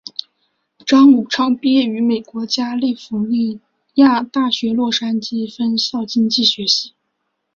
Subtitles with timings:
[0.83, 3.59] 张五常毕业于美国加利福尼
[3.93, 6.95] 亚大学洛杉矶分校经济学系。